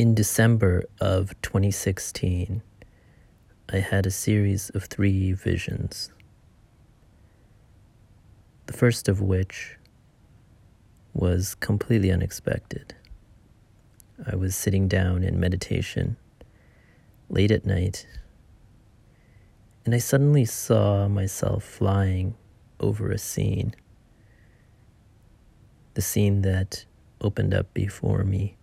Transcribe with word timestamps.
In 0.00 0.14
December 0.14 0.84
of 0.98 1.38
2016, 1.42 2.62
I 3.68 3.76
had 3.80 4.06
a 4.06 4.10
series 4.10 4.70
of 4.70 4.84
three 4.84 5.34
visions. 5.34 6.10
The 8.64 8.72
first 8.72 9.10
of 9.10 9.20
which 9.20 9.76
was 11.12 11.54
completely 11.54 12.10
unexpected. 12.10 12.94
I 14.26 14.36
was 14.36 14.56
sitting 14.56 14.88
down 14.88 15.22
in 15.22 15.38
meditation 15.38 16.16
late 17.28 17.50
at 17.50 17.66
night, 17.66 18.06
and 19.84 19.94
I 19.94 19.98
suddenly 19.98 20.46
saw 20.46 21.08
myself 21.08 21.62
flying 21.62 22.36
over 22.80 23.10
a 23.10 23.18
scene. 23.18 23.74
The 25.92 26.00
scene 26.00 26.40
that 26.40 26.86
opened 27.20 27.52
up 27.52 27.74
before 27.74 28.24
me. 28.24 28.56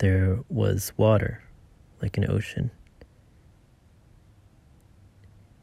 There 0.00 0.38
was 0.48 0.94
water, 0.96 1.42
like 2.00 2.16
an 2.16 2.30
ocean. 2.30 2.70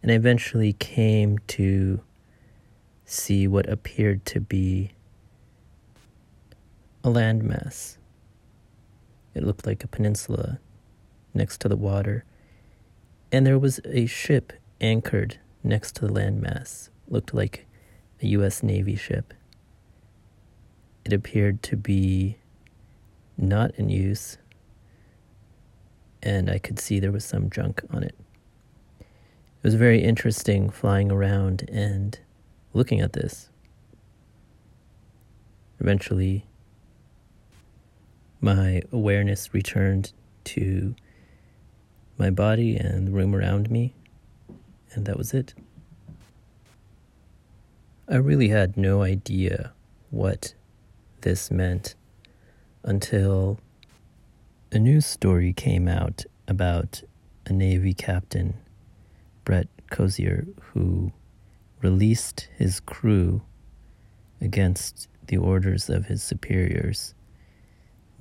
And 0.04 0.12
I 0.12 0.16
eventually 0.16 0.74
came 0.74 1.40
to 1.48 2.02
see 3.04 3.48
what 3.48 3.68
appeared 3.68 4.26
to 4.28 4.40
be 4.40 4.92
a 7.04 7.10
landmass. 7.10 7.98
It 9.34 9.44
looked 9.44 9.66
like 9.66 9.84
a 9.84 9.88
peninsula 9.88 10.60
next 11.34 11.60
to 11.62 11.68
the 11.68 11.76
water, 11.76 12.24
and 13.32 13.44
there 13.44 13.58
was 13.58 13.80
a 13.86 14.06
ship 14.06 14.54
anchored 14.80 15.40
next 15.64 15.96
to 15.96 16.02
the 16.08 16.14
landmass. 16.14 16.90
Looked 17.08 17.34
like 17.34 17.66
a 18.22 18.28
U.S. 18.28 18.62
Navy 18.62 18.96
ship. 18.96 19.34
It 21.06 21.12
appeared 21.12 21.64
to 21.64 21.76
be 21.76 22.38
not 23.38 23.72
in 23.76 23.90
use, 23.90 24.38
and 26.24 26.50
I 26.50 26.58
could 26.58 26.80
see 26.80 27.00
there 27.00 27.12
was 27.12 27.26
some 27.26 27.50
junk 27.50 27.82
on 27.92 28.04
it. 28.04 28.16
It 29.00 29.64
was 29.64 29.76
very 29.76 30.04
interesting 30.04 30.70
flying 30.70 31.12
around 31.12 31.70
and 31.72 32.20
looking 32.74 33.02
at 33.02 33.14
this. 33.14 33.50
Eventually, 35.80 36.46
my 38.42 38.82
awareness 38.92 39.54
returned 39.54 40.12
to 40.46 40.96
my 42.18 42.30
body 42.30 42.76
and 42.76 43.08
the 43.08 43.12
room 43.12 43.36
around 43.36 43.70
me, 43.70 43.94
and 44.94 45.06
that 45.06 45.18
was 45.18 45.34
it. 45.34 45.54
I 48.08 48.16
really 48.16 48.48
had 48.48 48.78
no 48.78 49.02
idea 49.02 49.74
what 50.10 50.54
this 51.22 51.52
meant 51.52 51.96
until 52.88 53.60
a 54.72 54.80
news 54.80 55.06
story 55.06 55.52
came 55.52 55.90
out 55.90 56.24
about 56.48 57.04
a 57.46 57.52
Navy 57.52 57.94
captain, 57.94 58.54
Brett 59.44 59.68
Crozier, 59.92 60.48
who 60.72 61.12
released 61.82 62.48
his 62.56 62.80
crew 62.80 63.42
against 64.40 65.10
the 65.28 65.36
orders 65.36 65.90
of 65.90 66.06
his 66.06 66.24
superiors 66.24 67.14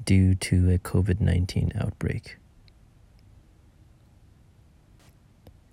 due 0.04 0.34
to 0.34 0.72
a 0.72 0.78
COVID 0.78 1.20
19 1.20 1.72
outbreak. 1.80 2.36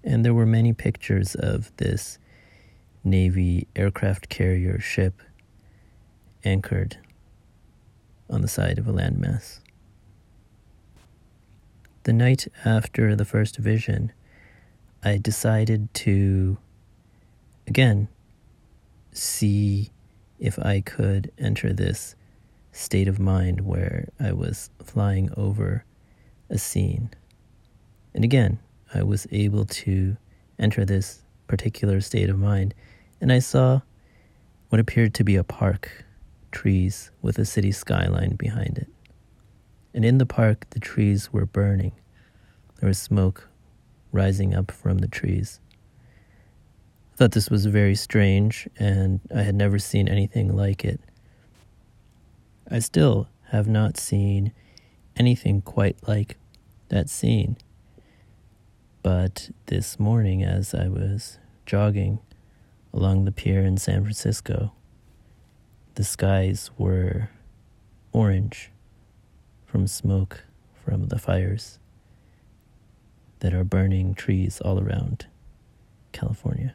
And 0.03 0.23
there 0.23 0.35
were 0.35 0.45
many 0.45 0.71
pictures 0.71 1.33
of 1.33 1.75
this 1.77 2.19
Navy 3.03 3.67
aircraft 3.75 4.29
carrier 4.29 4.79
ship 4.79 5.19
anchored 6.43 6.97
on 8.33 8.41
the 8.41 8.47
side 8.47 8.79
of 8.79 8.87
a 8.87 8.91
landmass. 8.91 9.59
The 12.03 12.13
night 12.13 12.47
after 12.65 13.15
the 13.15 13.25
first 13.25 13.57
vision, 13.57 14.11
I 15.03 15.17
decided 15.17 15.93
to 15.93 16.57
again 17.67 18.07
see 19.11 19.91
if 20.39 20.57
I 20.59 20.81
could 20.81 21.31
enter 21.37 21.71
this 21.71 22.15
state 22.71 23.07
of 23.07 23.19
mind 23.19 23.61
where 23.61 24.09
I 24.19 24.33
was 24.33 24.69
flying 24.83 25.29
over 25.37 25.85
a 26.49 26.57
scene. 26.57 27.11
And 28.13 28.23
again, 28.23 28.59
I 28.93 29.03
was 29.03 29.27
able 29.31 29.65
to 29.65 30.17
enter 30.59 30.83
this 30.83 31.21
particular 31.47 32.01
state 32.01 32.29
of 32.29 32.37
mind, 32.37 32.73
and 33.21 33.31
I 33.31 33.39
saw 33.39 33.81
what 34.69 34.79
appeared 34.79 35.13
to 35.15 35.23
be 35.23 35.35
a 35.35 35.43
park, 35.43 36.03
trees 36.53 37.11
with 37.21 37.37
a 37.37 37.45
city 37.45 37.71
skyline 37.71 38.35
behind 38.35 38.77
it. 38.77 38.87
And 39.93 40.05
in 40.05 40.19
the 40.19 40.25
park, 40.25 40.67
the 40.69 40.79
trees 40.79 41.33
were 41.33 41.45
burning. 41.45 41.91
There 42.79 42.87
was 42.87 42.97
smoke 42.97 43.49
rising 44.13 44.53
up 44.53 44.71
from 44.71 44.99
the 44.99 45.07
trees. 45.07 45.59
I 47.13 47.17
thought 47.17 47.31
this 47.31 47.49
was 47.49 47.65
very 47.65 47.95
strange, 47.95 48.67
and 48.79 49.19
I 49.35 49.41
had 49.41 49.55
never 49.55 49.77
seen 49.77 50.07
anything 50.07 50.55
like 50.55 50.85
it. 50.85 51.01
I 52.71 52.79
still 52.79 53.27
have 53.49 53.67
not 53.67 53.97
seen 53.97 54.53
anything 55.15 55.61
quite 55.61 56.07
like 56.07 56.37
that 56.89 57.09
scene. 57.09 57.57
But 59.03 59.49
this 59.65 59.99
morning, 59.99 60.43
as 60.43 60.73
I 60.73 60.87
was 60.87 61.37
jogging 61.65 62.19
along 62.93 63.25
the 63.25 63.31
pier 63.31 63.61
in 63.61 63.77
San 63.77 64.03
Francisco, 64.03 64.73
the 65.95 66.03
skies 66.03 66.71
were 66.77 67.29
orange 68.11 68.71
from 69.65 69.87
smoke 69.87 70.43
from 70.83 71.07
the 71.07 71.19
fires 71.19 71.79
that 73.39 73.53
are 73.53 73.63
burning 73.63 74.13
trees 74.13 74.61
all 74.61 74.79
around 74.79 75.27
California. 76.11 76.73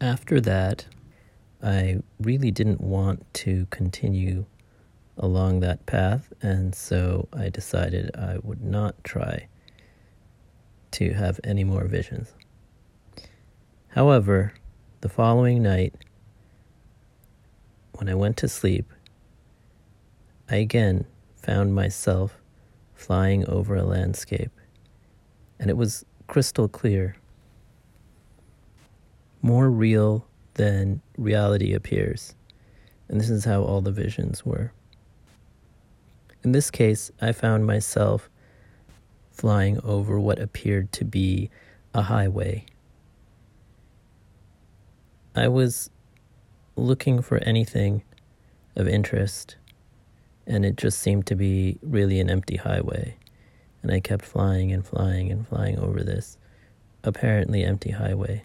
After 0.00 0.40
that, 0.40 0.86
I 1.62 2.00
really 2.20 2.50
didn't 2.50 2.80
want 2.80 3.32
to 3.34 3.66
continue 3.70 4.46
along 5.16 5.60
that 5.60 5.86
path, 5.86 6.32
and 6.42 6.74
so 6.74 7.28
I 7.32 7.50
decided 7.50 8.10
I 8.16 8.38
would 8.42 8.64
not 8.64 9.04
try 9.04 9.46
to 10.92 11.12
have 11.12 11.38
any 11.44 11.64
more 11.64 11.84
visions. 11.84 12.32
However, 13.88 14.54
the 15.02 15.08
following 15.08 15.62
night, 15.62 15.94
when 18.02 18.08
I 18.08 18.16
went 18.16 18.36
to 18.38 18.48
sleep, 18.48 18.92
I 20.50 20.56
again 20.56 21.06
found 21.36 21.72
myself 21.72 22.36
flying 22.96 23.48
over 23.48 23.76
a 23.76 23.84
landscape, 23.84 24.50
and 25.60 25.70
it 25.70 25.76
was 25.76 26.04
crystal 26.26 26.66
clear 26.66 27.14
more 29.40 29.70
real 29.70 30.26
than 30.54 31.00
reality 31.16 31.74
appears. 31.74 32.34
And 33.06 33.20
this 33.20 33.30
is 33.30 33.44
how 33.44 33.62
all 33.62 33.80
the 33.80 33.92
visions 33.92 34.44
were. 34.44 34.72
In 36.42 36.50
this 36.50 36.72
case, 36.72 37.12
I 37.20 37.30
found 37.30 37.68
myself 37.68 38.28
flying 39.30 39.80
over 39.84 40.18
what 40.18 40.40
appeared 40.40 40.90
to 40.94 41.04
be 41.04 41.50
a 41.94 42.02
highway. 42.02 42.66
I 45.36 45.46
was 45.46 45.88
looking 46.76 47.22
for 47.22 47.38
anything 47.38 48.02
of 48.76 48.88
interest, 48.88 49.56
and 50.46 50.64
it 50.64 50.76
just 50.76 50.98
seemed 50.98 51.26
to 51.26 51.34
be 51.34 51.78
really 51.82 52.20
an 52.20 52.30
empty 52.30 52.56
highway. 52.56 53.16
And 53.82 53.90
I 53.90 54.00
kept 54.00 54.24
flying 54.24 54.72
and 54.72 54.86
flying 54.86 55.30
and 55.30 55.46
flying 55.46 55.78
over 55.78 56.02
this 56.02 56.38
apparently 57.04 57.64
empty 57.64 57.90
highway. 57.90 58.44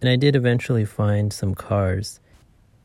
And 0.00 0.08
I 0.08 0.16
did 0.16 0.36
eventually 0.36 0.84
find 0.84 1.32
some 1.32 1.54
cars 1.54 2.20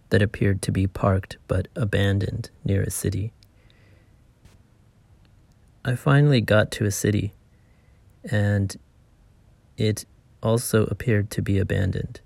that 0.09 0.21
appeared 0.21 0.61
to 0.63 0.71
be 0.71 0.87
parked 0.87 1.37
but 1.47 1.67
abandoned 1.75 2.49
near 2.65 2.81
a 2.81 2.89
city. 2.89 3.31
I 5.83 5.95
finally 5.95 6.41
got 6.41 6.71
to 6.71 6.85
a 6.85 6.91
city, 6.91 7.33
and 8.23 8.75
it 9.77 10.05
also 10.43 10.85
appeared 10.85 11.31
to 11.31 11.41
be 11.41 11.57
abandoned. 11.57 12.21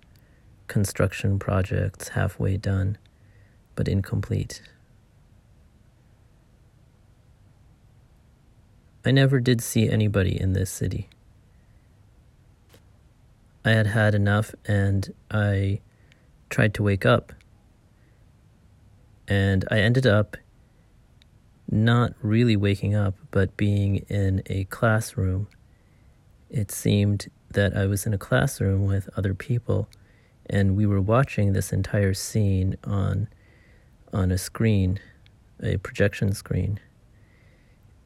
Construction 0.68 1.40
projects 1.40 2.10
halfway 2.10 2.58
done, 2.58 2.98
but 3.76 3.88
incomplete. 3.88 4.62
I 9.06 9.12
never 9.12 9.40
did 9.40 9.62
see 9.62 9.88
anybody 9.88 10.40
in 10.40 10.54
this 10.54 10.72
city. 10.72 11.10
I 13.64 13.72
had 13.72 13.88
had 13.88 14.16
enough 14.16 14.54
and 14.66 15.14
I 15.30 15.82
tried 16.50 16.74
to 16.76 16.84
wake 16.84 17.06
up. 17.06 17.34
And 19.28 19.66
I 19.70 19.80
ended 19.80 20.06
up 20.06 20.38
not 21.70 22.14
really 22.22 22.56
waking 22.56 22.96
up, 22.96 23.16
but 23.32 23.58
being 23.58 23.98
in 24.08 24.44
a 24.48 24.66
classroom. 24.66 25.48
It 26.50 26.72
seemed 26.72 27.30
that 27.52 27.76
I 27.76 27.86
was 27.86 28.06
in 28.06 28.14
a 28.14 28.18
classroom 28.18 28.86
with 28.86 29.10
other 29.18 29.34
people, 29.34 29.88
and 30.50 30.76
we 30.76 30.86
were 30.86 31.02
watching 31.02 31.54
this 31.54 31.72
entire 31.74 32.14
scene 32.14 32.76
on 32.84 33.28
on 34.14 34.32
a 34.32 34.38
screen, 34.38 35.00
a 35.62 35.78
projection 35.78 36.34
screen, 36.34 36.80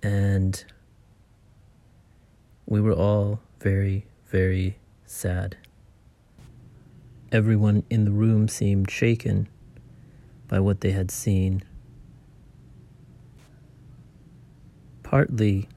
and 0.01 0.65
we 2.65 2.81
were 2.81 2.94
all 2.94 3.39
very, 3.59 4.06
very 4.27 4.77
sad. 5.06 5.57
Everyone 7.31 7.83
in 7.89 8.06
the 8.06 8.12
room 8.12 8.47
seemed 8.47 8.89
shaken 8.89 9.47
by 10.47 10.59
what 10.59 10.81
they 10.81 10.91
had 10.91 11.12
seen. 11.12 11.63
Partly 15.03 15.69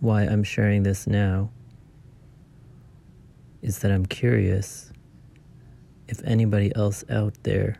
why 0.00 0.22
I'm 0.22 0.42
sharing 0.42 0.82
this 0.82 1.06
now 1.06 1.50
is 3.62 3.80
that 3.80 3.90
I'm 3.90 4.06
curious 4.06 4.92
if 6.08 6.22
anybody 6.24 6.74
else 6.74 7.04
out 7.10 7.34
there 7.42 7.78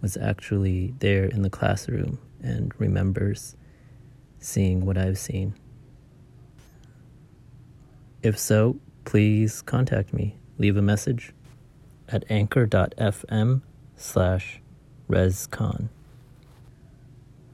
was 0.00 0.16
actually 0.16 0.94
there 0.98 1.24
in 1.24 1.42
the 1.42 1.50
classroom 1.50 2.18
and 2.42 2.72
remembers 2.78 3.56
seeing 4.38 4.84
what 4.84 4.98
I've 4.98 5.18
seen. 5.18 5.54
If 8.22 8.38
so, 8.38 8.76
please 9.04 9.62
contact 9.62 10.12
me. 10.12 10.36
Leave 10.58 10.76
a 10.76 10.82
message 10.82 11.32
at 12.08 12.24
anchor.fm 12.28 13.62
slash 13.96 14.60
rescon. 15.08 15.88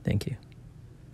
Thank 0.04 0.26
you. 0.26 0.36